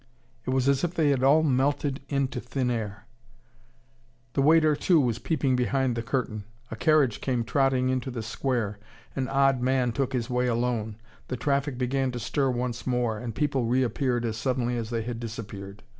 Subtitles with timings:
[0.45, 3.05] It was as if they had all melted into thin air.
[4.33, 6.45] The waiter, too, was peeping behind the curtain.
[6.71, 8.79] A carriage came trotting into the square
[9.15, 10.95] an odd man took his way alone
[11.27, 15.19] the traffic began to stir once more, and people reappeared as suddenly as they had
[15.19, 15.83] disappeared.